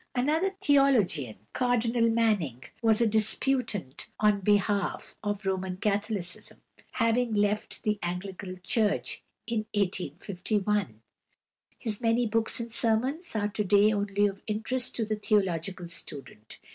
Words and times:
Another 0.15 0.55
theologian, 0.63 1.35
=Cardinal 1.53 2.09
Manning 2.09 2.63
(1808 2.81 2.81
1892)=, 2.81 2.81
was 2.81 3.01
a 3.01 3.05
disputant 3.05 4.07
on 4.19 4.39
behalf 4.41 5.15
of 5.23 5.45
Roman 5.45 5.77
Catholicism, 5.77 6.59
he 6.77 6.83
having 6.93 7.35
left 7.35 7.83
the 7.83 7.99
Anglican 8.01 8.57
Church 8.63 9.21
in 9.45 9.67
1851. 9.75 11.03
His 11.77 12.01
many 12.01 12.25
books 12.25 12.59
and 12.59 12.71
sermons 12.71 13.35
are 13.35 13.49
to 13.49 13.63
day 13.63 13.91
only 13.93 14.25
of 14.25 14.41
interest 14.47 14.95
to 14.95 15.05
the 15.05 15.17
theological 15.17 15.87
student. 15.87 16.57